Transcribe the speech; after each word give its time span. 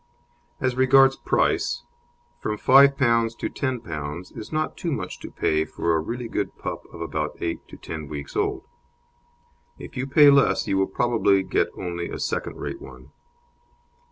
As 0.59 0.75
regards 0.75 1.15
price, 1.15 1.83
from 2.39 2.57
P5 2.57 3.37
to 3.37 3.49
P10 3.51 4.35
is 4.35 4.51
not 4.51 4.75
too 4.75 4.91
much 4.91 5.19
to 5.19 5.29
pay 5.29 5.63
for 5.63 5.93
a 5.95 5.99
really 5.99 6.27
good 6.27 6.57
pup 6.57 6.91
of 6.91 7.01
about 7.01 7.37
eight 7.39 7.59
to 7.67 7.77
ten 7.77 8.07
weeks 8.07 8.35
old; 8.35 8.65
if 9.77 9.95
you 9.95 10.07
pay 10.07 10.31
less 10.31 10.67
you 10.67 10.79
will 10.79 10.87
probably 10.87 11.43
get 11.43 11.69
only 11.77 12.09
a 12.09 12.17
second 12.17 12.55
rate 12.55 12.81
one. 12.81 13.11